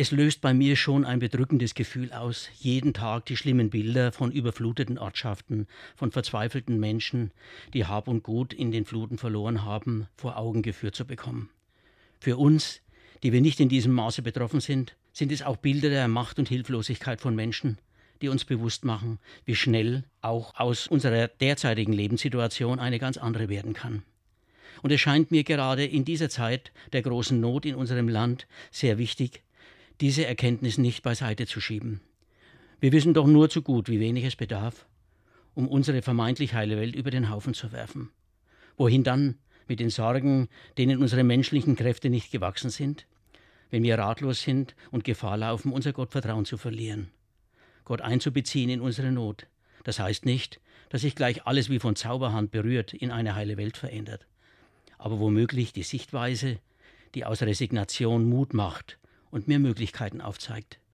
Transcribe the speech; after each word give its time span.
Es 0.00 0.12
löst 0.12 0.40
bei 0.40 0.54
mir 0.54 0.76
schon 0.76 1.04
ein 1.04 1.18
bedrückendes 1.18 1.74
Gefühl 1.74 2.10
aus, 2.14 2.48
jeden 2.58 2.94
Tag 2.94 3.26
die 3.26 3.36
schlimmen 3.36 3.68
Bilder 3.68 4.12
von 4.12 4.32
überfluteten 4.32 4.96
Ortschaften, 4.96 5.66
von 5.94 6.10
verzweifelten 6.10 6.80
Menschen, 6.80 7.32
die 7.74 7.84
Hab 7.84 8.08
und 8.08 8.22
Gut 8.22 8.54
in 8.54 8.72
den 8.72 8.86
Fluten 8.86 9.18
verloren 9.18 9.62
haben, 9.62 10.06
vor 10.16 10.38
Augen 10.38 10.62
geführt 10.62 10.94
zu 10.94 11.04
bekommen. 11.04 11.50
Für 12.18 12.38
uns, 12.38 12.80
die 13.22 13.34
wir 13.34 13.42
nicht 13.42 13.60
in 13.60 13.68
diesem 13.68 13.92
Maße 13.92 14.22
betroffen 14.22 14.60
sind, 14.60 14.96
sind 15.12 15.32
es 15.32 15.42
auch 15.42 15.58
Bilder 15.58 15.90
der 15.90 16.08
Macht 16.08 16.38
und 16.38 16.48
Hilflosigkeit 16.48 17.20
von 17.20 17.36
Menschen, 17.36 17.76
die 18.22 18.30
uns 18.30 18.46
bewusst 18.46 18.86
machen, 18.86 19.18
wie 19.44 19.54
schnell 19.54 20.04
auch 20.22 20.58
aus 20.58 20.86
unserer 20.86 21.28
derzeitigen 21.28 21.92
Lebenssituation 21.92 22.78
eine 22.78 22.98
ganz 22.98 23.18
andere 23.18 23.50
werden 23.50 23.74
kann. 23.74 24.02
Und 24.80 24.92
es 24.92 25.00
scheint 25.02 25.30
mir 25.30 25.44
gerade 25.44 25.84
in 25.84 26.06
dieser 26.06 26.30
Zeit 26.30 26.72
der 26.94 27.02
großen 27.02 27.38
Not 27.38 27.66
in 27.66 27.74
unserem 27.74 28.08
Land 28.08 28.46
sehr 28.70 28.96
wichtig, 28.96 29.42
diese 30.00 30.24
Erkenntnis 30.24 30.78
nicht 30.78 31.02
beiseite 31.02 31.46
zu 31.46 31.60
schieben. 31.60 32.00
Wir 32.80 32.92
wissen 32.92 33.12
doch 33.12 33.26
nur 33.26 33.50
zu 33.50 33.60
gut, 33.60 33.90
wie 33.90 34.00
wenig 34.00 34.24
es 34.24 34.36
bedarf, 34.36 34.86
um 35.54 35.68
unsere 35.68 36.00
vermeintlich 36.00 36.54
heile 36.54 36.78
Welt 36.78 36.96
über 36.96 37.10
den 37.10 37.28
Haufen 37.28 37.52
zu 37.52 37.72
werfen. 37.72 38.10
Wohin 38.76 39.04
dann 39.04 39.36
mit 39.68 39.78
den 39.78 39.90
Sorgen, 39.90 40.48
denen 40.78 41.02
unsere 41.02 41.22
menschlichen 41.22 41.76
Kräfte 41.76 42.08
nicht 42.08 42.32
gewachsen 42.32 42.70
sind, 42.70 43.06
wenn 43.68 43.82
wir 43.82 43.98
ratlos 43.98 44.40
sind 44.42 44.74
und 44.90 45.04
Gefahr 45.04 45.36
laufen, 45.36 45.72
unser 45.72 45.92
Gottvertrauen 45.92 46.46
zu 46.46 46.56
verlieren? 46.56 47.10
Gott 47.84 48.00
einzubeziehen 48.00 48.70
in 48.70 48.80
unsere 48.80 49.12
Not. 49.12 49.46
Das 49.84 49.98
heißt 49.98 50.24
nicht, 50.24 50.60
dass 50.88 51.02
sich 51.02 51.14
gleich 51.14 51.46
alles 51.46 51.68
wie 51.68 51.78
von 51.78 51.94
Zauberhand 51.94 52.50
berührt 52.50 52.94
in 52.94 53.10
eine 53.10 53.34
heile 53.34 53.58
Welt 53.58 53.76
verändert. 53.76 54.26
Aber 54.96 55.20
womöglich 55.20 55.72
die 55.72 55.82
Sichtweise, 55.82 56.58
die 57.14 57.24
aus 57.24 57.42
Resignation 57.42 58.28
Mut 58.28 58.54
macht 58.54 58.99
und 59.30 59.48
mir 59.48 59.58
Möglichkeiten 59.58 60.20
aufzeigt. 60.20 60.80